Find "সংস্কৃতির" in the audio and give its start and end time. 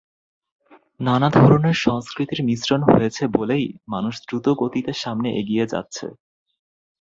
1.81-2.41